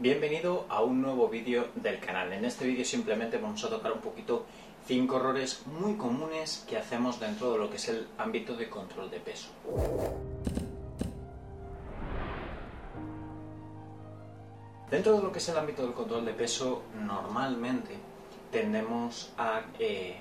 Bienvenido 0.00 0.64
a 0.70 0.82
un 0.82 1.02
nuevo 1.02 1.28
vídeo 1.28 1.68
del 1.74 2.00
canal. 2.00 2.32
En 2.32 2.46
este 2.46 2.64
vídeo 2.64 2.86
simplemente 2.86 3.36
vamos 3.36 3.62
a 3.64 3.68
tocar 3.68 3.92
un 3.92 4.00
poquito 4.00 4.46
cinco 4.86 5.18
errores 5.18 5.66
muy 5.66 5.98
comunes 5.98 6.64
que 6.66 6.78
hacemos 6.78 7.20
dentro 7.20 7.52
de 7.52 7.58
lo 7.58 7.68
que 7.68 7.76
es 7.76 7.86
el 7.90 8.08
ámbito 8.16 8.56
de 8.56 8.70
control 8.70 9.10
de 9.10 9.20
peso. 9.20 9.50
Dentro 14.90 15.18
de 15.18 15.22
lo 15.22 15.30
que 15.30 15.38
es 15.38 15.48
el 15.50 15.58
ámbito 15.58 15.82
del 15.82 15.92
control 15.92 16.24
de 16.24 16.32
peso, 16.32 16.82
normalmente 16.98 17.98
tendemos 18.50 19.34
a 19.36 19.64
eh, 19.78 20.16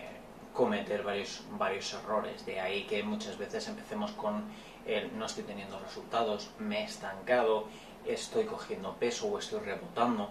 cometer 0.53 1.03
varios, 1.03 1.45
varios 1.57 1.93
errores. 1.93 2.45
De 2.45 2.59
ahí 2.59 2.83
que 2.83 3.01
muchas 3.01 3.37
veces 3.37 3.65
empecemos 3.69 4.11
con 4.11 4.43
el 4.85 5.17
no 5.17 5.25
estoy 5.25 5.45
teniendo 5.45 5.79
resultados, 5.79 6.49
me 6.59 6.81
he 6.81 6.83
estancado, 6.83 7.67
estoy 8.05 8.45
cogiendo 8.45 8.95
peso 8.95 9.27
o 9.27 9.39
estoy 9.39 9.59
rebotando 9.59 10.29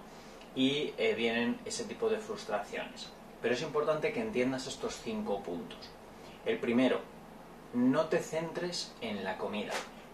y 0.54 0.92
eh, 0.98 1.14
vienen 1.16 1.58
ese 1.64 1.84
tipo 1.84 2.08
de 2.08 2.18
frustraciones. 2.18 3.08
Pero 3.40 3.54
es 3.54 3.62
importante 3.62 4.12
que 4.12 4.20
entiendas 4.20 4.66
estos 4.66 5.00
cinco 5.02 5.42
puntos. 5.42 5.78
El 6.44 6.58
primero, 6.58 7.00
no 7.74 8.06
te 8.06 8.20
centres 8.20 8.92
en 9.00 9.24
la 9.24 9.38
comida. 9.38 9.72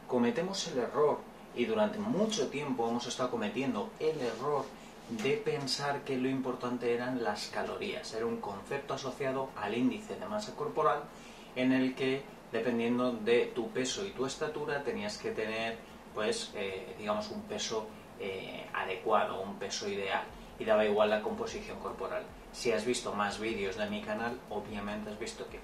Cometemos 0.09 0.69
el 0.69 0.79
error 0.79 1.19
y 1.57 1.65
durante 1.65 1.99
mucho 1.99 2.49
tiempo 2.49 2.89
hemos 2.89 3.07
estado 3.07 3.31
cometiendo 3.31 3.91
el 4.01 4.21
error 4.21 4.65
de 5.09 5.37
pensar 5.37 6.03
que 6.03 6.17
lo 6.17 6.29
importante 6.29 6.95
eran 6.95 7.23
las 7.23 7.49
calorías. 7.49 8.13
Era 8.15 8.27
un 8.27 8.41
concepto 8.41 8.95
asociado 8.95 9.51
al 9.57 9.77
índice 9.77 10.17
de 10.17 10.27
masa 10.27 10.55
corporal 10.57 11.03
en 11.57 11.73
el 11.73 11.95
que 11.95 12.23
dependiendo 12.53 13.13
de 13.13 13.47
tu 13.55 13.71
peso 13.71 14.07
y 14.07 14.11
tu 14.11 14.27
estatura 14.27 14.83
tenías 14.83 15.19
que 15.19 15.31
tener 15.31 15.77
pues 16.15 16.53
eh, 16.55 16.95
digamos 16.99 17.31
un 17.31 17.43
peso 17.43 17.87
eh, 18.21 18.67
adecuado, 18.73 19.41
un 19.41 19.57
peso 19.57 19.89
ideal 19.89 20.23
y 20.59 20.65
daba 20.65 20.85
igual 20.85 21.11
la 21.11 21.23
composición 21.23 21.79
corporal. 21.81 22.23
Si 22.53 22.71
has 22.71 22.85
visto 22.85 23.13
más 23.13 23.41
vídeos 23.41 23.77
de 23.77 23.91
mi 23.91 24.01
canal, 24.01 24.39
obviamente 24.51 25.11
has 25.11 25.19
visto 25.19 25.47
que 25.49 25.59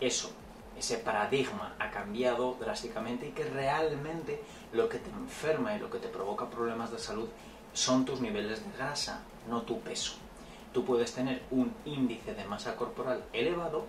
eso, 0.00 0.30
ese 0.78 0.98
paradigma 0.98 1.74
ha 1.78 1.90
cambiado 1.90 2.56
drásticamente 2.60 3.28
y 3.28 3.30
que 3.32 3.44
realmente 3.44 4.40
lo 4.72 4.88
que 4.88 4.98
te 4.98 5.10
enferma 5.10 5.74
y 5.74 5.80
lo 5.80 5.90
que 5.90 5.98
te 5.98 6.08
provoca 6.08 6.48
problemas 6.48 6.92
de 6.92 6.98
salud 6.98 7.28
son 7.72 8.04
tus 8.04 8.20
niveles 8.20 8.64
de 8.64 8.76
grasa, 8.76 9.22
no 9.48 9.62
tu 9.62 9.80
peso. 9.80 10.14
Tú 10.72 10.84
puedes 10.84 11.12
tener 11.12 11.42
un 11.50 11.74
índice 11.84 12.34
de 12.34 12.44
masa 12.44 12.76
corporal 12.76 13.24
elevado 13.32 13.86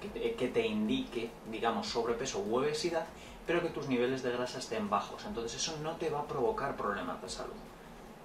que 0.00 0.48
te, 0.48 0.66
indique, 0.66 1.30
digamos, 1.50 1.86
sobrepeso 1.86 2.40
u 2.40 2.56
obesidad, 2.56 3.06
pero 3.46 3.62
que 3.62 3.68
tus 3.68 3.88
niveles 3.88 4.22
de 4.22 4.32
grasa 4.32 4.58
estén 4.58 4.88
bajos. 4.88 5.24
Entonces 5.26 5.60
eso 5.60 5.76
no 5.82 5.96
te 5.96 6.10
va 6.10 6.20
a 6.20 6.28
provocar 6.28 6.76
problemas 6.76 7.20
de 7.22 7.28
salud. 7.28 7.54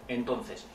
Entonces, 0.07 0.65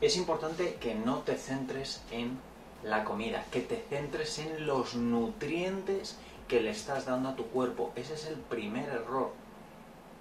es 0.00 0.16
importante 0.16 0.74
que 0.80 0.94
no 0.94 1.18
te 1.18 1.36
centres 1.36 2.02
en 2.10 2.38
la 2.82 3.04
comida, 3.04 3.44
que 3.50 3.60
te 3.60 3.84
centres 3.88 4.38
en 4.38 4.66
los 4.66 4.94
nutrientes 4.94 6.18
que 6.48 6.60
le 6.60 6.70
estás 6.70 7.06
dando 7.06 7.30
a 7.30 7.36
tu 7.36 7.46
cuerpo. 7.46 7.92
Ese 7.96 8.14
es 8.14 8.26
el 8.26 8.36
primer 8.36 8.88
error, 8.88 9.32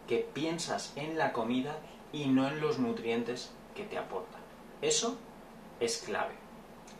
que 0.08 0.18
piensas 0.18 0.94
en 0.96 1.18
la 1.18 1.34
comida 1.34 1.78
y 2.14 2.28
no 2.28 2.48
en 2.48 2.62
los 2.62 2.80
nutrientes 2.80 3.52
que 3.76 3.84
te 3.84 3.98
aportan. 3.98 4.42
Eso 4.82 5.18
es 5.80 5.98
clave. 6.00 6.36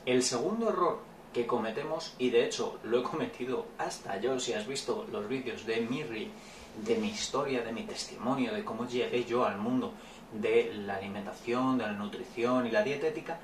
El 0.06 0.24
segundo 0.24 0.70
error 0.70 1.11
que 1.34 1.48
cometemos, 1.48 2.14
y 2.18 2.30
de 2.30 2.46
hecho 2.46 2.80
lo 2.84 3.00
he 3.00 3.04
cometido 3.04 3.66
hasta 3.78 4.20
yo, 4.20 4.40
si 4.40 4.54
has 4.54 4.68
visto 4.68 5.08
los 5.12 5.28
vídeos 5.28 5.66
de 5.66 5.82
Mirri, 5.82 6.32
de 6.86 6.96
mi 6.96 7.10
historia, 7.10 7.64
de 7.64 7.72
mi 7.72 7.84
testimonio, 7.84 8.54
de 8.54 8.64
cómo 8.64 8.88
llegué 8.88 9.26
yo 9.26 9.46
al 9.46 9.58
mundo 9.58 9.94
de 10.34 10.74
la 10.74 10.96
alimentación, 10.96 11.78
de 11.78 11.86
la 11.86 11.92
nutrición 11.94 12.66
y 12.66 12.72
la 12.72 12.84
dietética, 12.84 13.40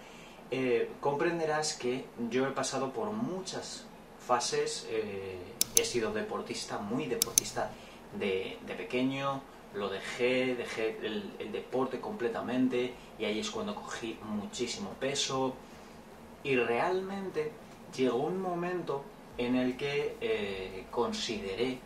eh, 0.50 0.92
comprenderás 1.02 1.74
que 1.74 2.06
yo 2.30 2.48
he 2.48 2.52
pasado 2.52 2.92
por 2.94 3.12
muchas 3.12 3.86
fases, 4.26 4.88
eh, 4.90 5.38
he 5.76 5.84
sido 5.84 6.14
deportista, 6.14 6.78
muy 6.78 7.08
deportista 7.08 7.72
de, 8.18 8.58
pequeño, 8.66 9.42
lo 9.74 9.90
dejé, 9.90 10.56
dejé 10.56 10.98
el, 11.04 11.52
deporte 11.52 12.00
completamente 12.00 12.94
y 13.20 13.26
ahí 13.26 13.40
es 13.40 13.52
cuando 13.52 13.76
cogí 13.76 14.18
muchísimo 14.24 14.92
peso 15.00 15.54
y 16.44 16.56
realmente 16.56 17.52
llegó 17.96 18.18
un 18.18 18.42
momento 18.42 19.04
en 19.38 19.56
el 19.56 19.78
que 19.78 20.18
eh, 20.20 20.86
consideré 20.90 21.80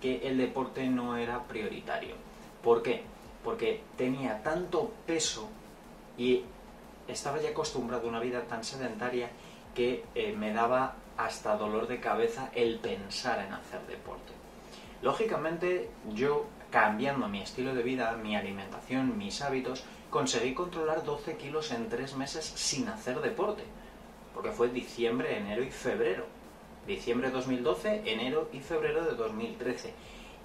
que 0.00 0.26
el 0.26 0.38
deporte 0.38 0.86
no 0.88 1.16
era 1.16 1.44
prioritario. 1.44 2.14
¿Por 2.62 2.82
qué? 2.82 3.02
Porque 3.44 3.82
tenía 3.96 4.42
tanto 4.42 4.92
peso 5.06 5.48
y 6.18 6.42
estaba 7.06 7.40
ya 7.40 7.50
acostumbrado 7.50 8.06
a 8.06 8.10
una 8.10 8.20
vida 8.20 8.42
tan 8.42 8.64
sedentaria 8.64 9.30
que 9.74 10.04
eh, 10.14 10.34
me 10.36 10.52
daba 10.52 10.96
hasta 11.16 11.56
dolor 11.56 11.86
de 11.86 12.00
cabeza 12.00 12.50
el 12.54 12.78
pensar 12.78 13.44
en 13.44 13.52
hacer 13.52 13.80
deporte. 13.86 14.32
Lógicamente 15.02 15.90
yo, 16.14 16.46
cambiando 16.70 17.28
mi 17.28 17.42
estilo 17.42 17.74
de 17.74 17.82
vida, 17.82 18.16
mi 18.16 18.36
alimentación, 18.36 19.16
mis 19.16 19.40
hábitos, 19.42 19.84
conseguí 20.10 20.54
controlar 20.54 21.04
12 21.04 21.36
kilos 21.36 21.70
en 21.72 21.88
3 21.88 22.16
meses 22.16 22.44
sin 22.44 22.88
hacer 22.88 23.20
deporte 23.20 23.64
porque 24.34 24.50
fue 24.50 24.68
diciembre, 24.68 25.36
enero 25.36 25.62
y 25.62 25.70
febrero. 25.70 26.24
Diciembre 26.86 27.28
de 27.28 27.34
2012, 27.34 28.02
enero 28.06 28.48
y 28.52 28.60
febrero 28.60 29.04
de 29.04 29.14
2013. 29.14 29.92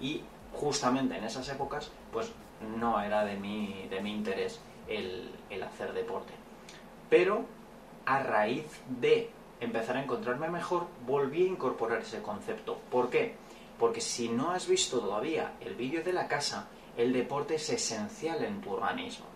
Y 0.00 0.22
justamente 0.52 1.16
en 1.16 1.24
esas 1.24 1.48
épocas, 1.48 1.90
pues 2.12 2.30
no 2.78 3.00
era 3.00 3.24
de 3.24 3.36
mi, 3.36 3.86
de 3.90 4.00
mi 4.00 4.12
interés 4.12 4.60
el, 4.88 5.30
el 5.50 5.62
hacer 5.62 5.92
deporte. 5.92 6.32
Pero 7.08 7.44
a 8.04 8.22
raíz 8.22 8.66
de 9.00 9.30
empezar 9.60 9.96
a 9.96 10.02
encontrarme 10.02 10.48
mejor, 10.48 10.86
volví 11.06 11.44
a 11.44 11.50
incorporar 11.50 12.00
ese 12.00 12.22
concepto. 12.22 12.78
¿Por 12.90 13.10
qué? 13.10 13.34
Porque 13.78 14.00
si 14.00 14.28
no 14.28 14.50
has 14.50 14.68
visto 14.68 15.00
todavía 15.00 15.52
el 15.60 15.74
vídeo 15.74 16.02
de 16.02 16.12
la 16.12 16.28
casa, 16.28 16.68
el 16.96 17.12
deporte 17.12 17.56
es 17.56 17.68
esencial 17.70 18.42
en 18.44 18.60
tu 18.60 18.72
organismo. 18.72 19.26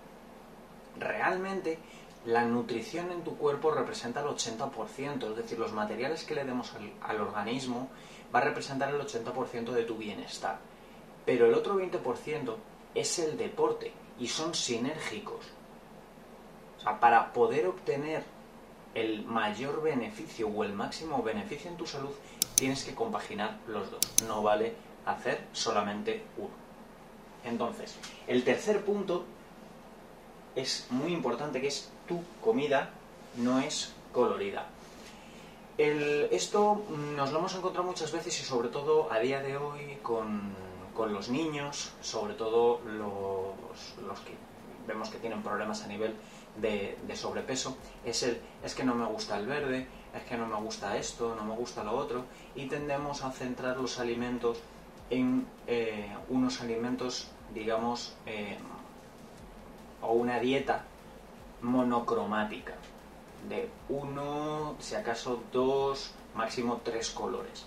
Realmente 0.99 1.79
la 2.27 2.45
nutrición 2.45 3.11
en 3.13 3.23
tu 3.23 3.37
cuerpo 3.37 3.71
representa 3.71 4.21
el 4.21 4.27
80%, 4.27 5.31
es 5.31 5.37
decir, 5.37 5.59
los 5.59 5.73
materiales 5.73 6.25
que 6.25 6.35
le 6.35 6.45
demos 6.45 6.73
al, 7.03 7.21
organismo 7.21 7.89
va 8.35 8.41
a 8.41 8.45
representar 8.45 8.93
el 8.93 9.01
80% 9.01 9.71
de 9.71 9.85
tu 9.85 9.97
bienestar. 9.97 10.59
Pero 11.25 11.47
el 11.47 11.55
otro 11.55 11.81
20% 11.81 12.57
es 12.95 13.19
el 13.19 13.39
deporte 13.39 13.93
y 14.19 14.27
son 14.29 14.55
sinérgicos. 14.55 15.47
O 16.79 16.81
sea, 16.81 17.01
para 17.01 17.33
poder 17.33 17.67
obtener 17.67 18.25
el 18.95 19.25
mayor 19.25 19.83
beneficio 19.83 20.49
o 20.49 20.65
el 20.65 20.73
máximo 20.73 21.23
beneficio 21.23 21.71
en 21.71 21.77
tu 21.77 21.87
salud, 21.87 22.11
tienes 22.55 22.85
que 22.85 22.95
compaginar 22.95 23.59
los 23.67 23.91
dos. 23.91 24.01
No 24.27 24.43
vale 24.43 24.75
hacer 25.07 25.47
solamente 25.53 26.23
uno. 26.37 26.51
Entonces, 27.45 27.97
el 28.27 28.45
tercer 28.45 28.85
punto 28.85 29.25
es 30.55 30.87
muy 30.91 31.13
importante, 31.13 31.61
que 31.61 31.69
es 31.69 31.91
tu 32.11 32.21
comida 32.45 32.91
no 33.37 33.61
es 33.61 33.93
colorida. 34.13 34.67
esto 35.79 36.83
nos 37.17 37.31
lo 37.31 37.39
hemos 37.39 37.55
encontrado 37.55 37.87
muchas 37.87 38.11
veces 38.11 38.39
y 38.41 38.45
sobre 38.45 38.69
todo 38.69 39.13
a 39.13 39.21
día 39.21 39.41
de 39.41 39.57
hoy 39.57 39.97
con, 40.03 40.59
los 41.13 41.31
niños, 41.31 41.93
sobre 42.03 42.35
todo 42.35 42.81
los, 42.85 44.21
que 44.21 44.35
vemos 44.87 45.09
que 45.09 45.19
tienen 45.19 45.43
problemas 45.43 45.83
a 45.83 45.87
nivel 45.87 46.15
de, 46.57 46.99
sobrepeso, 47.15 47.79
es 48.05 48.25
el 48.25 48.39
es 48.65 48.75
que 48.75 48.85
no 48.85 48.95
me 48.95 49.07
gusta 49.07 49.39
el 49.39 49.47
verde, 49.47 49.87
es 50.15 50.23
que 50.25 50.37
no 50.37 50.47
me 50.47 50.57
gusta 50.57 50.97
esto, 50.99 51.35
no 51.37 51.45
me 51.45 51.55
gusta 51.55 51.85
lo 51.85 51.93
otro, 51.97 52.25
y 52.57 52.67
tendemos 52.67 53.23
a 53.23 53.31
centrar 53.31 53.79
los 53.79 53.99
alimentos 54.01 54.59
en 55.09 55.47
eh, 55.67 56.13
unos 56.29 56.61
alimentos, 56.61 57.29
digamos, 57.55 58.15
eh, 58.27 58.59
o 60.03 60.13
una 60.13 60.39
dieta 60.41 60.85
monocromática, 61.63 62.75
de 63.49 63.69
uno, 63.89 64.77
si 64.79 64.95
acaso 64.95 65.43
dos, 65.53 66.13
máximo 66.35 66.81
tres 66.85 67.11
colores. 67.11 67.67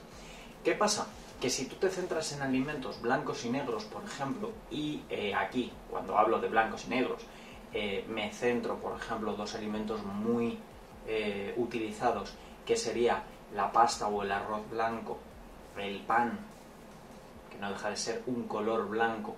¿Qué 0.63 0.73
pasa? 0.73 1.07
Que 1.41 1.49
si 1.49 1.65
tú 1.65 1.75
te 1.75 1.89
centras 1.89 2.31
en 2.33 2.41
alimentos 2.41 3.01
blancos 3.01 3.43
y 3.45 3.49
negros, 3.49 3.83
por 3.85 4.03
ejemplo, 4.03 4.51
y 4.71 5.01
eh, 5.09 5.33
aquí, 5.35 5.71
cuando 5.89 6.17
hablo 6.17 6.39
de 6.39 6.47
blancos 6.47 6.85
y 6.85 6.89
negros, 6.89 7.21
eh, 7.73 8.05
me 8.07 8.31
centro, 8.31 8.77
por 8.77 8.97
ejemplo, 8.97 9.33
dos 9.33 9.55
alimentos 9.55 10.03
muy 10.03 10.57
eh, 11.07 11.53
utilizados, 11.57 12.33
que 12.65 12.77
sería 12.77 13.23
la 13.53 13.71
pasta 13.71 14.07
o 14.07 14.23
el 14.23 14.31
arroz 14.31 14.69
blanco, 14.69 15.17
el 15.77 15.99
pan, 16.01 16.39
que 17.51 17.57
no 17.57 17.69
deja 17.71 17.89
de 17.89 17.97
ser 17.97 18.23
un 18.27 18.47
color 18.47 18.87
blanco, 18.87 19.35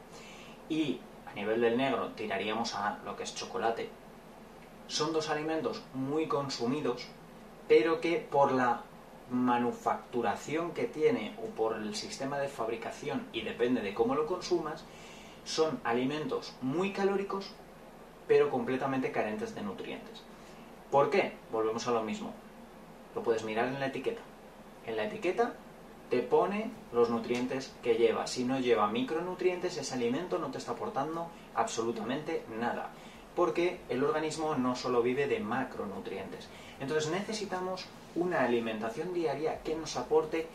y 0.70 1.00
nivel 1.36 1.62
del 1.62 1.78
negro 1.78 2.10
tiraríamos 2.16 2.74
a 2.76 2.98
lo 3.06 3.16
que 3.16 3.24
es 3.24 3.36
chocolate. 3.36 3.90
Son 4.88 5.14
dos 5.14 5.30
alimentos 5.30 5.82
muy 5.94 6.28
consumidos, 6.28 7.08
pero 7.68 8.02
que 8.02 8.18
por 8.18 8.52
la 8.52 8.82
manufacturación 9.32 10.72
que 10.72 10.84
tiene 10.84 11.36
o 11.44 11.48
por 11.56 11.76
el 11.76 11.96
sistema 11.96 12.38
de 12.38 12.48
fabricación 12.48 13.28
y 13.34 13.42
depende 13.42 13.82
de 13.82 13.94
cómo 13.94 14.16
lo 14.16 14.28
consumas, 14.28 14.84
son 15.44 15.80
alimentos 15.84 16.54
muy 16.62 16.92
calóricos, 16.92 17.52
pero 18.28 18.50
completamente 18.50 19.12
carentes 19.12 19.56
de 19.56 19.62
nutrientes. 19.62 20.22
¿Por 20.92 21.10
qué? 21.10 21.34
Volvemos 21.52 21.88
a 21.88 21.92
lo 21.92 22.04
mismo. 22.04 22.34
Lo 23.16 23.24
puedes 23.24 23.44
mirar 23.44 23.68
en 23.68 23.80
la 23.80 23.88
etiqueta. 23.88 24.22
En 24.86 24.98
la 24.98 25.06
etiqueta 25.06 25.54
te 26.10 26.20
pone 26.20 26.72
los 26.94 27.10
nutrientes 27.10 27.74
que 27.82 27.96
lleva. 27.96 28.28
Si 28.28 28.44
no 28.44 28.60
lleva 28.60 28.88
micronutrientes, 28.88 29.78
ese 29.78 29.96
alimento 29.96 30.38
no 30.38 30.52
te 30.52 30.60
está 30.60 30.74
aportando 30.74 31.28
absolutamente 31.56 32.44
nada. 32.60 32.92
Porque 33.36 33.80
el 33.90 34.04
organismo 34.04 34.56
no 34.56 34.76
solo 34.76 35.02
vive 35.02 35.28
de 35.28 35.40
macronutrientes. 35.40 36.48
Entonces 36.80 37.12
necesitamos 37.12 37.86
una 38.16 38.44
alimentación 38.44 39.14
diaria 39.14 39.62
que 39.62 39.76
nos 39.76 39.98
aporte 39.98 40.48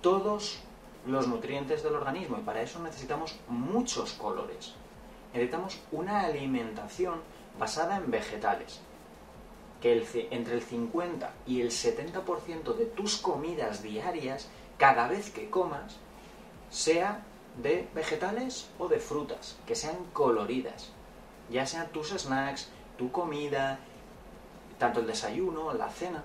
todos 0.00 0.58
los 1.06 1.28
nutrientes 1.28 1.82
del 1.82 1.94
organismo 1.94 2.38
y 2.38 2.42
para 2.42 2.62
eso 2.62 2.78
necesitamos 2.80 3.36
muchos 3.48 4.12
colores. 4.12 4.74
Necesitamos 5.32 5.78
una 5.92 6.20
alimentación 6.20 7.20
basada 7.58 7.96
en 7.96 8.10
vegetales. 8.10 8.80
Que 9.80 10.04
entre 10.30 10.54
el 10.54 10.62
50 10.62 11.32
y 11.46 11.60
el 11.60 11.70
70% 11.70 12.74
de 12.74 12.86
tus 12.86 13.18
comidas 13.18 13.82
diarias, 13.82 14.48
cada 14.78 15.06
vez 15.06 15.30
que 15.30 15.50
comas, 15.50 15.96
sea 16.70 17.22
de 17.62 17.88
vegetales 17.94 18.68
o 18.78 18.88
de 18.88 18.98
frutas, 18.98 19.56
que 19.66 19.74
sean 19.74 19.96
coloridas. 20.12 20.90
Ya 21.50 21.66
sean 21.66 21.88
tus 21.88 22.10
snacks, 22.10 22.68
tu 22.98 23.10
comida, 23.12 23.78
tanto 24.78 25.00
el 25.00 25.06
desayuno, 25.06 25.72
la 25.74 25.88
cena. 25.88 26.22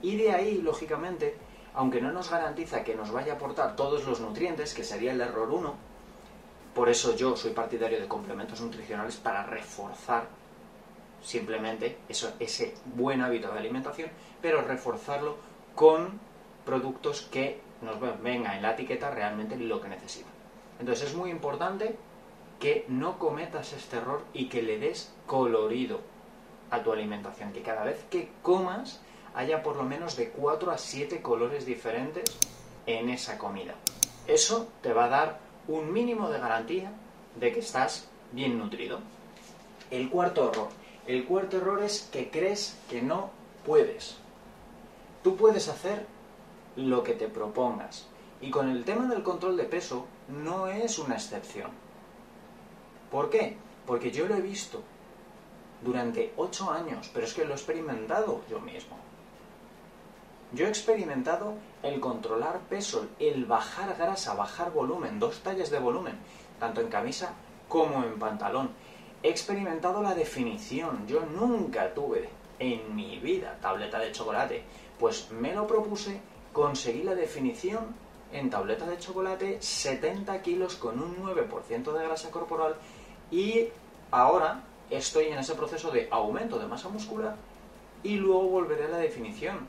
Y 0.00 0.16
de 0.16 0.32
ahí, 0.32 0.58
lógicamente, 0.62 1.36
aunque 1.74 2.00
no 2.00 2.12
nos 2.12 2.30
garantiza 2.30 2.84
que 2.84 2.94
nos 2.94 3.12
vaya 3.12 3.34
a 3.34 3.36
aportar 3.36 3.76
todos 3.76 4.04
los 4.04 4.20
nutrientes, 4.20 4.74
que 4.74 4.84
sería 4.84 5.12
el 5.12 5.20
error 5.20 5.50
1, 5.50 5.74
por 6.74 6.88
eso 6.88 7.14
yo 7.14 7.36
soy 7.36 7.52
partidario 7.52 8.00
de 8.00 8.08
complementos 8.08 8.60
nutricionales 8.60 9.16
para 9.16 9.44
reforzar 9.44 10.26
simplemente 11.22 11.98
eso, 12.08 12.32
ese 12.40 12.74
buen 12.96 13.20
hábito 13.20 13.52
de 13.52 13.58
alimentación, 13.58 14.10
pero 14.40 14.62
reforzarlo 14.62 15.36
con 15.74 16.18
productos 16.64 17.22
que 17.22 17.60
nos 17.80 18.00
venga 18.22 18.56
en 18.56 18.62
la 18.62 18.72
etiqueta 18.72 19.10
realmente 19.10 19.56
lo 19.56 19.80
que 19.80 19.88
necesita. 19.88 20.28
Entonces 20.80 21.10
es 21.10 21.14
muy 21.14 21.30
importante 21.30 21.96
que 22.62 22.84
no 22.86 23.18
cometas 23.18 23.72
este 23.72 23.96
error 23.96 24.22
y 24.32 24.48
que 24.48 24.62
le 24.62 24.78
des 24.78 25.12
colorido 25.26 25.98
a 26.70 26.84
tu 26.84 26.92
alimentación, 26.92 27.52
que 27.52 27.60
cada 27.60 27.82
vez 27.82 28.04
que 28.08 28.30
comas 28.40 29.00
haya 29.34 29.64
por 29.64 29.74
lo 29.74 29.82
menos 29.82 30.14
de 30.14 30.28
4 30.28 30.70
a 30.70 30.78
7 30.78 31.22
colores 31.22 31.66
diferentes 31.66 32.22
en 32.86 33.08
esa 33.08 33.36
comida. 33.36 33.74
Eso 34.28 34.68
te 34.80 34.92
va 34.92 35.06
a 35.06 35.08
dar 35.08 35.40
un 35.66 35.92
mínimo 35.92 36.30
de 36.30 36.38
garantía 36.38 36.92
de 37.34 37.52
que 37.52 37.58
estás 37.58 38.08
bien 38.30 38.58
nutrido. 38.58 39.00
El 39.90 40.08
cuarto 40.08 40.48
error. 40.48 40.68
El 41.08 41.24
cuarto 41.24 41.56
error 41.56 41.82
es 41.82 42.08
que 42.12 42.30
crees 42.30 42.78
que 42.88 43.02
no 43.02 43.30
puedes. 43.66 44.18
Tú 45.24 45.34
puedes 45.34 45.66
hacer 45.66 46.06
lo 46.76 47.02
que 47.02 47.14
te 47.14 47.26
propongas. 47.26 48.06
Y 48.40 48.50
con 48.50 48.68
el 48.68 48.84
tema 48.84 49.08
del 49.08 49.24
control 49.24 49.56
de 49.56 49.64
peso 49.64 50.06
no 50.28 50.68
es 50.68 51.00
una 51.00 51.16
excepción. 51.16 51.81
¿Por 53.12 53.28
qué? 53.28 53.56
Porque 53.86 54.10
yo 54.10 54.26
lo 54.26 54.34
he 54.34 54.40
visto 54.40 54.82
durante 55.84 56.32
8 56.36 56.70
años, 56.70 57.10
pero 57.12 57.26
es 57.26 57.34
que 57.34 57.44
lo 57.44 57.52
he 57.52 57.56
experimentado 57.56 58.40
yo 58.48 58.58
mismo. 58.58 58.96
Yo 60.52 60.66
he 60.66 60.68
experimentado 60.68 61.54
el 61.82 62.00
controlar 62.00 62.60
peso, 62.60 63.06
el 63.18 63.44
bajar 63.44 63.96
grasa, 63.98 64.34
bajar 64.34 64.72
volumen, 64.72 65.18
dos 65.18 65.40
tallas 65.40 65.70
de 65.70 65.78
volumen, 65.78 66.14
tanto 66.58 66.80
en 66.80 66.88
camisa 66.88 67.34
como 67.68 68.02
en 68.02 68.18
pantalón. 68.18 68.70
He 69.22 69.28
experimentado 69.28 70.02
la 70.02 70.14
definición. 70.14 71.06
Yo 71.06 71.20
nunca 71.26 71.92
tuve 71.94 72.28
en 72.58 72.94
mi 72.94 73.18
vida 73.18 73.58
tableta 73.60 73.98
de 73.98 74.12
chocolate. 74.12 74.64
Pues 74.98 75.30
me 75.30 75.54
lo 75.54 75.66
propuse, 75.66 76.20
conseguí 76.52 77.02
la 77.02 77.14
definición 77.14 77.94
en 78.32 78.50
tableta 78.50 78.86
de 78.86 78.98
chocolate, 78.98 79.60
70 79.60 80.42
kilos 80.42 80.76
con 80.76 81.00
un 81.00 81.16
9% 81.16 81.92
de 81.92 82.04
grasa 82.04 82.30
corporal 82.30 82.76
y 83.30 83.68
ahora 84.10 84.62
estoy 84.90 85.26
en 85.26 85.38
ese 85.38 85.54
proceso 85.54 85.90
de 85.90 86.08
aumento 86.10 86.58
de 86.58 86.66
masa 86.66 86.88
muscular 86.88 87.36
y 88.02 88.16
luego 88.16 88.48
volveré 88.48 88.86
a 88.86 88.88
la 88.88 88.98
definición 88.98 89.68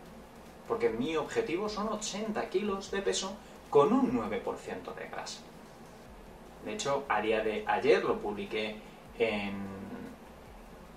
porque 0.68 0.89
mi 0.89 1.15
objetivo 1.15 1.69
son 1.69 1.89
80 1.89 2.50
kilos 2.50 2.92
de 2.92 3.01
peso 3.01 3.36
con 3.69 3.92
un 3.92 4.12
9% 4.13 4.95
de 4.95 5.07
grasa. 5.10 5.42
De 6.63 6.74
hecho, 6.74 7.04
a 7.10 7.21
día 7.21 7.44
de 7.44 7.63
ayer 7.68 8.04
lo 8.04 8.19
publiqué 8.19 8.77
en, 9.19 9.73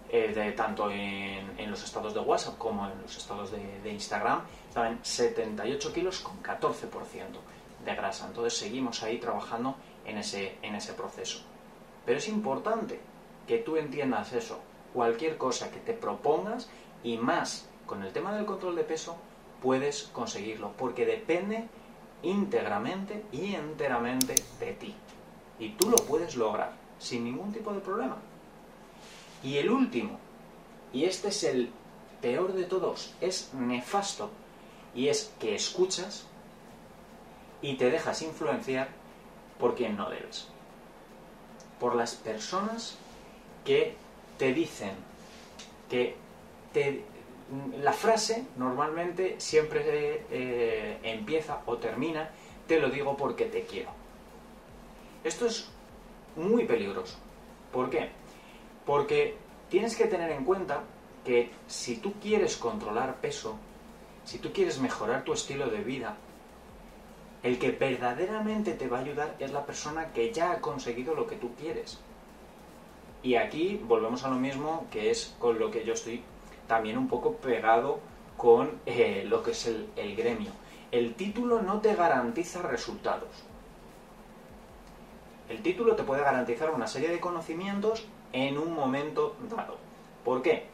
eh, 0.09 0.55
tanto 0.57 0.91
en, 0.91 1.71
los 1.71 1.83
estados 1.83 2.15
de 2.15 2.21
WhatsApp 2.21 2.59
como 2.59 2.87
en 2.87 3.03
los 3.03 3.17
estados 3.17 3.51
de, 3.51 3.93
Instagram, 3.93 4.43
estaban 4.69 4.99
78 5.03 5.93
kilos 5.93 6.21
con 6.21 6.43
14% 6.43 6.89
de 7.85 7.95
grasa. 7.95 8.27
Entonces 8.27 8.59
seguimos 8.59 9.03
ahí 9.03 9.19
trabajando 9.19 9.77
en 10.05 10.19
ese, 10.19 10.59
en 10.63 10.75
ese 10.75 10.93
proceso. 10.93 11.41
Pero 12.05 12.19
es 12.19 12.29
importante 12.29 13.01
que 13.47 13.59
tú 13.59 13.77
entiendas 13.77 14.33
eso. 14.33 14.61
Cualquier 14.95 15.37
cosa 15.37 15.71
que 15.71 15.81
te 15.81 15.93
propongas 15.93 16.69
y 17.03 17.19
más 17.19 17.69
con 17.87 18.03
el 18.03 18.13
tema 18.13 18.35
del 18.35 18.47
control 18.47 18.77
de 18.77 18.85
peso, 18.85 19.17
puedes 19.63 20.05
conseguirlo, 20.13 20.73
porque 20.77 21.07
depende 21.07 21.69
íntegramente 22.23 23.25
y 23.33 23.55
enteramente 23.55 24.35
de 24.61 24.73
ti. 24.73 24.95
Y 25.59 25.71
tú 25.71 25.89
lo 25.91 25.97
puedes 25.97 26.37
lograr 26.37 26.73
sin 26.99 27.25
ningún 27.25 27.53
tipo 27.53 27.73
de 27.73 27.81
problema. 27.81 28.17
Y 29.47 29.59
el 29.59 29.71
último, 29.71 30.19
y 30.93 31.05
este 31.05 31.29
es 31.29 31.45
el 31.45 31.71
peor 32.21 32.53
de 32.53 32.65
todos, 32.65 33.15
es 33.21 33.55
nefasto, 33.55 34.29
y 34.93 35.07
es 35.07 35.33
que 35.39 35.55
escuchas 35.55 36.27
y 37.63 37.77
te 37.77 37.89
dejas 37.93 38.23
influenciar 38.23 38.89
por 39.61 39.77
quien 39.77 39.97
no 39.97 40.11
debes. 40.11 40.49
Por 41.79 41.95
las 41.95 42.17
personas 42.17 42.99
que 43.65 43.95
te 44.37 44.53
dicen 44.53 44.95
que 45.89 46.17
te 46.73 47.05
la 47.81 47.93
frase 47.93 48.47
normalmente 48.57 49.37
siempre 49.39 50.25
eh, 50.29 50.99
empieza 51.05 51.61
o 51.67 51.77
termina, 51.77 52.31
te 52.67 52.81
lo 52.81 52.91
digo 52.91 53.17
porque 53.17 53.45
te 53.45 53.63
quiero. 53.63 53.91
Esto 55.23 55.47
es 55.47 55.69
muy 56.35 56.65
peligroso. 56.65 57.17
¿Por 57.73 57.91
qué? 57.91 58.11
Porque 58.85 59.46
tienes 59.69 59.97
que 59.97 60.07
tener 60.07 60.31
en 60.31 60.45
cuenta 60.45 60.83
que 61.25 61.51
si 61.67 61.97
tú 61.97 62.15
quieres 62.21 62.57
controlar 62.57 63.17
peso, 63.17 63.57
si 64.25 64.39
tú 64.39 64.53
quieres 64.53 64.81
mejorar 64.81 65.25
tu 65.25 65.33
estilo 65.33 65.69
de 65.69 65.83
vida, 65.83 66.17
el 67.43 67.59
que 67.59 67.71
verdaderamente 67.73 68.73
te 68.73 68.89
va 68.89 68.99
a 68.99 69.03
ayudar 69.03 69.37
es 69.39 69.53
la 69.53 69.67
persona 69.67 70.13
que 70.13 70.33
ya 70.33 70.53
ha 70.53 70.61
conseguido 70.61 71.15
lo 71.15 71.27
que 71.27 71.37
tú 71.37 71.55
quieres. 71.55 71.99
Y 73.23 73.37
aquí 73.37 73.81
volvemos 73.85 74.25
a 74.25 74.29
lo 74.29 74.37
mismo 74.37 74.87
que 74.91 75.11
es 75.11 75.35
con 75.39 75.59
lo 75.59 75.71
que 75.71 75.85
yo 75.85 75.95
estoy 75.95 76.23
también 76.67 76.99
un 76.99 77.09
poco 77.09 77.37
pegado 77.37 78.01
con 78.37 78.81
eh, 78.87 79.25
lo 79.27 79.43
que 79.43 79.53
es 79.53 79.67
el, 79.67 79.89
el 79.97 80.15
gremio. 80.15 80.51
El 80.91 81.15
título 81.15 81.63
no 81.63 81.81
te 81.81 81.95
garantiza 81.95 82.63
resultados. 82.63 83.29
El 85.49 85.63
título 85.63 85.95
te 85.95 86.03
puede 86.03 86.23
garantizar 86.23 86.71
una 86.71 86.87
serie 86.87 87.09
de 87.09 87.21
conocimientos 87.21 88.07
en 88.33 88.59
un 88.59 88.75
momento 88.75 89.37
dado. 89.49 89.77
¿Por 90.25 90.43
qué? 90.43 90.67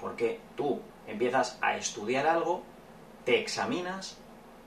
Porque 0.00 0.40
tú 0.54 0.80
empiezas 1.06 1.58
a 1.62 1.76
estudiar 1.76 2.26
algo, 2.26 2.62
te 3.24 3.40
examinas, 3.40 4.18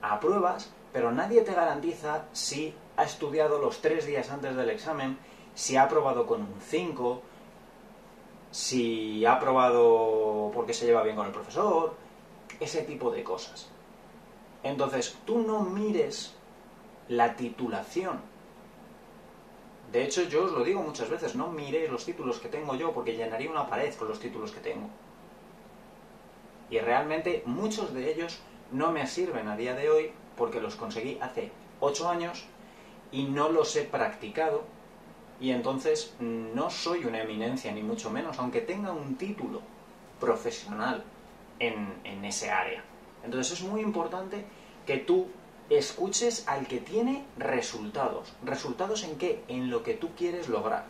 apruebas, 0.02 0.72
pero 0.92 1.12
nadie 1.12 1.42
te 1.42 1.54
garantiza 1.54 2.24
si 2.32 2.74
ha 2.96 3.04
estudiado 3.04 3.58
los 3.58 3.80
tres 3.80 4.06
días 4.06 4.30
antes 4.30 4.56
del 4.56 4.70
examen, 4.70 5.16
si 5.54 5.76
ha 5.76 5.84
aprobado 5.84 6.26
con 6.26 6.42
un 6.42 6.60
5, 6.60 7.22
si 8.50 9.24
ha 9.24 9.38
probado 9.38 10.50
porque 10.52 10.74
se 10.74 10.86
lleva 10.86 11.02
bien 11.02 11.16
con 11.16 11.26
el 11.26 11.32
profesor, 11.32 11.94
ese 12.58 12.82
tipo 12.82 13.10
de 13.10 13.22
cosas. 13.22 13.68
Entonces, 14.62 15.16
tú 15.24 15.38
no 15.38 15.60
mires 15.60 16.34
la 17.08 17.36
titulación. 17.36 18.29
De 19.92 20.04
hecho, 20.04 20.22
yo 20.22 20.44
os 20.44 20.52
lo 20.52 20.62
digo 20.62 20.82
muchas 20.82 21.10
veces, 21.10 21.34
no 21.34 21.48
miréis 21.48 21.90
los 21.90 22.04
títulos 22.04 22.38
que 22.38 22.48
tengo 22.48 22.76
yo 22.76 22.92
porque 22.92 23.16
llenaría 23.16 23.50
una 23.50 23.68
pared 23.68 23.92
con 23.94 24.08
los 24.08 24.20
títulos 24.20 24.52
que 24.52 24.60
tengo. 24.60 24.88
Y 26.70 26.78
realmente 26.78 27.42
muchos 27.46 27.92
de 27.92 28.12
ellos 28.12 28.38
no 28.70 28.92
me 28.92 29.06
sirven 29.06 29.48
a 29.48 29.56
día 29.56 29.74
de 29.74 29.90
hoy 29.90 30.12
porque 30.36 30.60
los 30.60 30.76
conseguí 30.76 31.18
hace 31.20 31.50
8 31.80 32.08
años 32.08 32.44
y 33.10 33.24
no 33.24 33.48
los 33.48 33.74
he 33.74 33.82
practicado 33.82 34.62
y 35.40 35.50
entonces 35.50 36.14
no 36.20 36.70
soy 36.70 37.04
una 37.06 37.22
eminencia, 37.22 37.72
ni 37.72 37.82
mucho 37.82 38.10
menos, 38.10 38.38
aunque 38.38 38.60
tenga 38.60 38.92
un 38.92 39.16
título 39.16 39.62
profesional 40.20 41.02
en, 41.58 42.24
ese 42.24 42.50
área. 42.50 42.84
Entonces 43.24 43.58
es 43.58 43.66
muy 43.66 43.80
importante 43.80 44.44
que 44.86 44.98
tú 44.98 45.28
escuches 45.70 46.46
al 46.48 46.66
que 46.66 46.78
tiene 46.78 47.24
resultados. 47.38 48.32
¿Resultados 48.44 49.04
en 49.04 49.16
qué? 49.16 49.42
En 49.48 49.70
lo 49.70 49.82
que 49.82 49.94
tú 49.94 50.10
quieres 50.16 50.48
lograr. 50.48 50.84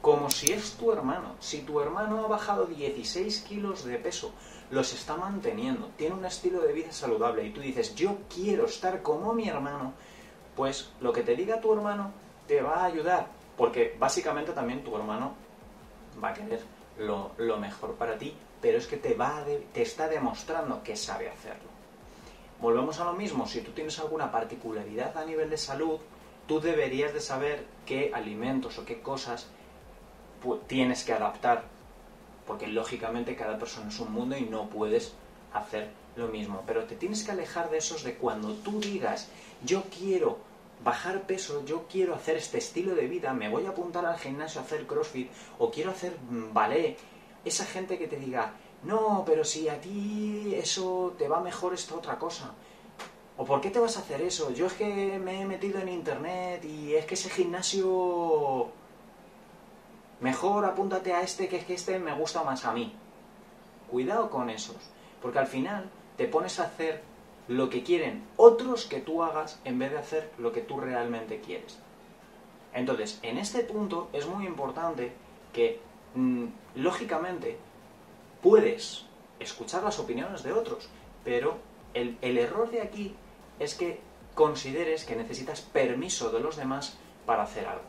como 0.00 0.28
si 0.28 0.52
es 0.52 0.72
tu 0.72 0.92
hermano. 0.92 1.34
Si 1.40 1.62
tu 1.62 1.80
hermano 1.80 2.22
ha 2.22 2.28
bajado 2.28 2.66
16 2.66 3.40
kilos 3.40 3.84
de 3.84 3.96
peso, 3.96 4.32
los 4.70 4.92
está 4.92 5.16
manteniendo, 5.16 5.88
tiene 5.96 6.14
un 6.14 6.26
estilo 6.26 6.60
de 6.60 6.74
vida 6.74 6.92
saludable 6.92 7.42
y 7.46 7.50
tú 7.52 7.62
dices, 7.62 7.94
yo 7.94 8.18
quiero 8.28 8.66
estar 8.66 9.00
como 9.00 9.32
mi 9.32 9.48
hermano, 9.48 9.94
pues 10.56 10.90
lo 11.00 11.10
que 11.12 11.22
te 11.22 11.34
diga 11.34 11.60
tu 11.60 11.72
hermano 11.72 12.12
te 12.46 12.60
va 12.60 12.82
a 12.82 12.84
ayudar, 12.84 13.28
porque 13.56 13.96
básicamente 13.98 14.52
también 14.52 14.84
tu 14.84 14.94
hermano 14.94 15.32
va 16.22 16.28
a 16.28 16.34
querer 16.34 16.60
lo, 16.98 17.30
mejor 17.58 17.94
para 17.94 18.18
ti, 18.18 18.34
pero 18.60 18.76
es 18.76 18.86
que 18.86 18.96
te, 18.96 19.14
va 19.14 19.42
te 19.72 19.82
está 19.82 20.08
demostrando 20.08 20.82
que 20.82 20.96
sabe 20.96 21.30
hacerlo. 21.30 21.68
Volvemos 22.64 22.98
a 22.98 23.04
lo 23.04 23.12
mismo, 23.12 23.46
si 23.46 23.60
tú 23.60 23.72
tienes 23.72 23.98
alguna 23.98 24.32
particularidad 24.32 25.18
a 25.18 25.26
nivel 25.26 25.50
de 25.50 25.58
salud, 25.58 25.98
tú 26.48 26.60
deberías 26.60 27.12
de 27.12 27.20
saber 27.20 27.66
qué 27.84 28.10
alimentos 28.14 28.78
o 28.78 28.86
qué 28.86 29.02
cosas 29.02 29.48
tienes 30.66 31.04
que 31.04 31.12
adaptar, 31.12 31.64
porque 32.46 32.66
lógicamente 32.66 33.36
cada 33.36 33.58
persona 33.58 33.88
es 33.88 34.00
un 34.00 34.12
mundo 34.12 34.34
y 34.38 34.46
no 34.46 34.70
puedes 34.70 35.12
hacer 35.52 35.90
lo 36.16 36.28
mismo, 36.28 36.62
pero 36.66 36.84
te 36.84 36.96
tienes 36.96 37.22
que 37.22 37.32
alejar 37.32 37.68
de 37.68 37.76
esos 37.76 38.02
de 38.02 38.14
cuando 38.14 38.54
tú 38.54 38.80
digas, 38.80 39.28
yo 39.62 39.82
quiero 39.94 40.38
bajar 40.82 41.20
peso, 41.24 41.66
yo 41.66 41.84
quiero 41.86 42.14
hacer 42.14 42.38
este 42.38 42.56
estilo 42.56 42.94
de 42.94 43.08
vida, 43.08 43.34
me 43.34 43.50
voy 43.50 43.66
a 43.66 43.70
apuntar 43.76 44.06
al 44.06 44.18
gimnasio 44.18 44.62
a 44.62 44.64
hacer 44.64 44.86
CrossFit 44.86 45.30
o 45.58 45.70
quiero 45.70 45.90
hacer 45.90 46.16
ballet, 46.54 46.96
esa 47.44 47.66
gente 47.66 47.98
que 47.98 48.08
te 48.08 48.16
diga, 48.16 48.54
no, 48.84 49.24
pero 49.26 49.44
si 49.44 49.68
a 49.68 49.80
ti 49.80 50.54
eso 50.54 51.14
te 51.18 51.28
va 51.28 51.40
mejor 51.40 51.74
esta 51.74 51.94
otra 51.94 52.18
cosa. 52.18 52.52
¿O 53.36 53.44
por 53.44 53.60
qué 53.60 53.70
te 53.70 53.80
vas 53.80 53.96
a 53.96 54.00
hacer 54.00 54.20
eso? 54.20 54.52
Yo 54.52 54.66
es 54.66 54.74
que 54.74 55.18
me 55.18 55.40
he 55.40 55.46
metido 55.46 55.80
en 55.80 55.88
internet 55.88 56.64
y 56.64 56.94
es 56.94 57.06
que 57.06 57.14
ese 57.14 57.30
gimnasio... 57.30 58.68
Mejor 60.20 60.64
apúntate 60.64 61.12
a 61.12 61.22
este 61.22 61.48
que 61.48 61.56
es 61.56 61.64
que 61.64 61.74
este 61.74 61.98
me 61.98 62.14
gusta 62.14 62.44
más 62.44 62.64
a 62.64 62.72
mí. 62.72 62.94
Cuidado 63.90 64.30
con 64.30 64.48
esos, 64.48 64.76
porque 65.20 65.38
al 65.38 65.46
final 65.46 65.90
te 66.16 66.28
pones 66.28 66.60
a 66.60 66.64
hacer 66.64 67.02
lo 67.48 67.68
que 67.68 67.82
quieren 67.82 68.24
otros 68.36 68.86
que 68.86 69.00
tú 69.00 69.22
hagas 69.22 69.60
en 69.64 69.78
vez 69.78 69.90
de 69.90 69.98
hacer 69.98 70.30
lo 70.38 70.52
que 70.52 70.60
tú 70.60 70.78
realmente 70.78 71.40
quieres. 71.40 71.78
Entonces, 72.72 73.18
en 73.22 73.38
este 73.38 73.64
punto 73.64 74.08
es 74.12 74.26
muy 74.26 74.46
importante 74.46 75.12
que, 75.52 75.80
mm, 76.14 76.46
lógicamente, 76.76 77.58
puedes 78.44 79.06
escuchar 79.40 79.82
las 79.82 79.98
opiniones 79.98 80.42
de 80.42 80.52
otros, 80.52 80.90
pero 81.24 81.56
el, 81.94 82.18
error 82.20 82.70
de 82.70 82.82
aquí 82.82 83.16
es 83.58 83.74
que 83.74 84.00
consideres 84.34 85.06
que 85.06 85.16
necesitas 85.16 85.62
permiso 85.62 86.28
de 86.30 86.40
los 86.40 86.56
demás 86.56 86.98
para 87.24 87.44
hacer 87.44 87.66
algo. 87.66 87.86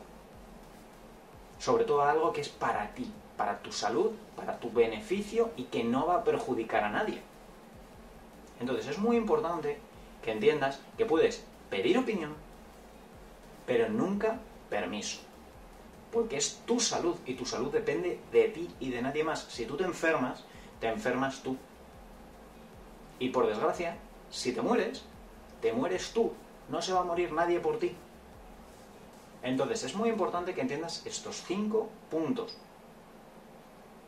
Sobre 1.58 1.84
todo 1.84 2.00
algo 2.00 2.32
que 2.32 2.40
es 2.40 2.48
para 2.48 2.94
ti, 2.94 3.12
para 3.36 3.58
tu 3.58 3.70
salud, 3.70 4.12
para 4.34 4.58
tu 4.58 4.72
beneficio 4.72 5.50
y 5.58 5.64
que 5.64 5.84
no 5.84 6.06
va 6.06 6.16
a 6.16 6.24
perjudicar 6.24 6.84
a 6.84 6.90
nadie. 6.90 7.20
Entonces 8.58 8.86
es 8.86 8.98
muy 8.98 9.18
importante 9.18 9.78
que 10.22 10.32
entiendas 10.32 10.80
que 10.96 11.04
puedes 11.04 11.44
pedir 11.68 11.98
opinión, 11.98 12.32
pero 13.66 13.90
nunca 13.90 14.38
permiso. 14.70 15.25
Porque 16.16 16.38
es 16.38 16.62
tu 16.64 16.80
salud 16.80 17.18
y 17.26 17.34
tu 17.34 17.44
salud 17.44 17.70
depende 17.70 18.18
de 18.32 18.48
ti 18.48 18.74
y 18.80 18.88
de 18.88 19.02
nadie 19.02 19.22
más. 19.22 19.42
Si 19.50 19.66
tú 19.66 19.76
te 19.76 19.84
enfermas, 19.84 20.44
te 20.80 20.88
enfermas 20.88 21.42
tú. 21.42 21.58
Y 23.18 23.28
por 23.28 23.46
desgracia, 23.46 23.98
si 24.30 24.54
te 24.54 24.62
mueres, 24.62 25.04
te 25.60 25.74
mueres 25.74 26.12
tú. 26.14 26.32
No 26.70 26.80
se 26.80 26.94
va 26.94 27.00
a 27.00 27.04
morir 27.04 27.32
nadie 27.32 27.60
por 27.60 27.78
ti. 27.78 27.94
Entonces 29.42 29.84
es 29.84 29.94
muy 29.94 30.08
importante 30.08 30.54
que 30.54 30.62
entiendas 30.62 31.04
estos 31.04 31.44
cinco 31.46 31.90
puntos. 32.10 32.56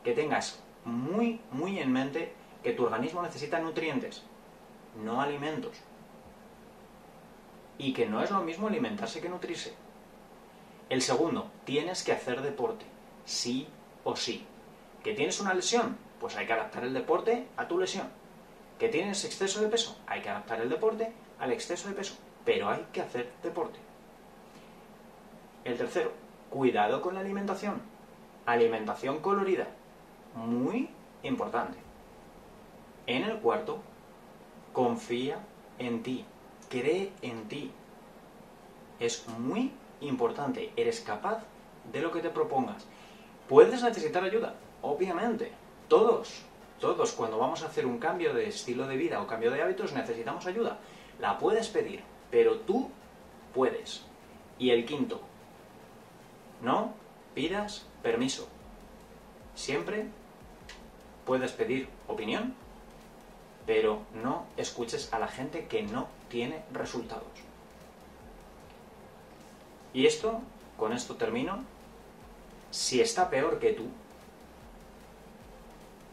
Que 0.03 0.13
tengas 0.13 0.63
muy, 0.85 1.39
muy 1.51 1.77
en 1.77 1.91
mente 1.91 2.33
que 2.63 2.73
tu 2.73 2.85
organismo 2.85 3.21
necesita 3.21 3.59
nutrientes, 3.59 4.23
no 5.03 5.21
alimentos. 5.21 5.77
Y 7.77 7.93
que 7.93 8.07
no 8.07 8.23
es 8.23 8.31
lo 8.31 8.41
mismo 8.41 8.67
alimentarse 8.67 9.21
que 9.21 9.29
nutrirse. 9.29 9.75
El 10.89 11.03
segundo, 11.03 11.51
tienes 11.65 12.03
que 12.03 12.11
hacer 12.11 12.41
deporte, 12.41 12.85
sí 13.23 13.67
o 14.03 14.15
sí. 14.15 14.45
¿Que 15.03 15.13
tienes 15.13 15.39
una 15.39 15.53
lesión? 15.53 15.97
Pues 16.19 16.35
hay 16.35 16.47
que 16.47 16.53
adaptar 16.53 16.83
el 16.83 16.93
deporte 16.93 17.47
a 17.57 17.67
tu 17.67 17.77
lesión. 17.77 18.09
¿Que 18.79 18.89
tienes 18.89 19.23
exceso 19.23 19.61
de 19.61 19.67
peso? 19.67 19.97
Hay 20.07 20.21
que 20.21 20.29
adaptar 20.29 20.61
el 20.61 20.69
deporte 20.69 21.13
al 21.39 21.51
exceso 21.51 21.89
de 21.89 21.95
peso. 21.95 22.15
Pero 22.43 22.69
hay 22.69 22.87
que 22.91 23.01
hacer 23.01 23.31
deporte. 23.43 23.77
El 25.63 25.77
tercero, 25.77 26.11
cuidado 26.49 27.01
con 27.01 27.13
la 27.13 27.19
alimentación. 27.19 27.81
Alimentación 28.47 29.19
colorida. 29.19 29.67
Muy 30.33 30.89
importante. 31.21 31.77
En 33.05 33.23
el 33.23 33.37
cuarto, 33.39 33.79
confía 34.73 35.39
en 35.77 36.01
ti, 36.01 36.25
cree 36.69 37.11
en 37.21 37.47
ti. 37.47 37.71
Es 38.99 39.27
muy 39.27 39.71
importante, 40.01 40.71
eres 40.75 41.01
capaz 41.01 41.43
de 41.91 42.01
lo 42.01 42.11
que 42.11 42.21
te 42.21 42.29
propongas. 42.29 42.85
¿Puedes 43.47 43.81
necesitar 43.81 44.23
ayuda? 44.23 44.55
Obviamente, 44.81 45.51
todos, 45.87 46.41
todos 46.79 47.11
cuando 47.13 47.37
vamos 47.37 47.63
a 47.63 47.67
hacer 47.67 47.85
un 47.85 47.97
cambio 47.97 48.33
de 48.33 48.47
estilo 48.47 48.87
de 48.87 48.97
vida 48.97 49.21
o 49.21 49.27
cambio 49.27 49.51
de 49.51 49.61
hábitos 49.61 49.93
necesitamos 49.93 50.45
ayuda. 50.45 50.79
La 51.19 51.37
puedes 51.37 51.67
pedir, 51.67 52.03
pero 52.31 52.59
tú 52.59 52.89
puedes. 53.53 54.03
Y 54.57 54.71
el 54.71 54.85
quinto, 54.85 55.21
no 56.61 56.93
pidas 57.33 57.85
permiso. 58.03 58.47
Siempre 59.55 60.05
puedes 61.25 61.51
pedir 61.51 61.89
opinión 62.07 62.55
pero 63.69 64.01
no 64.15 64.47
escuches 64.57 65.13
a 65.13 65.19
la 65.19 65.27
gente 65.27 65.67
que 65.67 65.83
no 65.83 66.07
tiene 66.27 66.63
resultados. 66.73 67.27
Y 69.93 70.05
esto, 70.05 70.41
con 70.77 70.93
esto 70.93 71.15
termino, 71.15 71.63
si 72.71 73.01
está 73.01 73.29
peor 73.29 73.59
que 73.59 73.73
tú, 73.73 73.85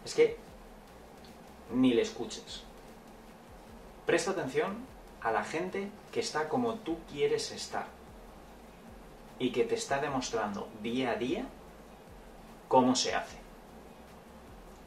es 0.05 0.15
que 0.15 0.37
ni 1.73 1.93
le 1.93 2.03
escuches. 2.03 2.63
Presta 4.07 4.31
atención 4.31 4.77
a 5.21 5.33
la 5.33 5.45
gente 5.45 5.91
que 6.13 6.21
está 6.21 6.49
como 6.49 6.75
tú 6.77 6.99
quieres 7.11 7.51
estar 7.51 7.87
y 9.39 9.51
que 9.51 9.65
te 9.65 9.75
está 9.75 10.01
demostrando 10.01 10.69
día 10.83 11.11
a 11.11 11.17
día 11.17 11.45
cómo 12.69 12.95
se 12.95 13.15
hace. 13.15 13.37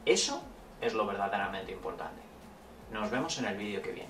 Eso 0.06 0.42
es 0.80 0.94
lo 0.94 1.06
verdaderamente 1.06 1.72
importante. 1.72 2.22
Nos 2.90 3.10
vemos 3.10 3.38
en 3.38 3.44
el 3.44 3.56
vídeo 3.56 3.82
que 3.82 3.92
viene. 3.92 4.08